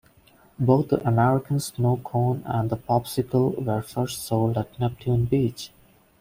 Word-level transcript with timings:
Both 0.57 0.89
the 0.89 1.07
American 1.07 1.59
snow 1.59 1.97
cone 2.03 2.41
and 2.47 2.71
the 2.71 2.75
popsicle 2.75 3.63
were 3.63 3.83
first 3.83 4.25
sold 4.25 4.57
at 4.57 4.79
Neptune 4.79 5.25
Beach. 5.25 5.71